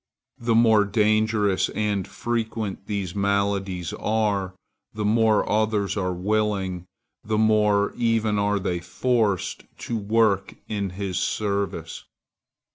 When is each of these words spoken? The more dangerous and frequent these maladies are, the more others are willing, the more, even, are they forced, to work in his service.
The 0.39 0.55
more 0.55 0.83
dangerous 0.83 1.69
and 1.69 2.07
frequent 2.07 2.87
these 2.87 3.13
maladies 3.13 3.93
are, 3.93 4.55
the 4.95 5.05
more 5.05 5.47
others 5.47 5.95
are 5.95 6.11
willing, 6.11 6.85
the 7.23 7.37
more, 7.37 7.93
even, 7.95 8.39
are 8.39 8.57
they 8.57 8.79
forced, 8.79 9.65
to 9.77 9.95
work 9.95 10.55
in 10.67 10.89
his 10.97 11.19
service. 11.19 12.05